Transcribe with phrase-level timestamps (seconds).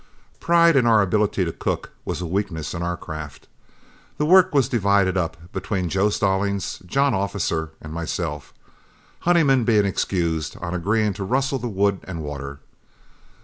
[0.39, 3.47] Pride in our ability to cook was a weakness in our craft.
[4.17, 8.51] The work was divided up between Joe Stallings, John Officer, and myself,
[9.19, 12.57] Honeyman being excused on agreeing to rustle the wood and water.